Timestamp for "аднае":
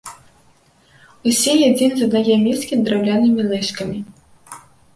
2.09-2.37